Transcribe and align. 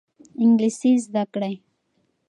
انګلیسي 0.43 0.91
زده 1.05 1.23
کړئ. 1.33 1.55